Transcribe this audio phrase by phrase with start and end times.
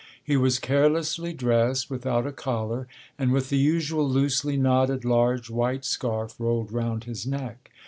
[0.23, 2.87] He was carelessly dressed, without a collar,
[3.19, 7.69] and with the usual loosely knotted large white scarf rolled round his neck.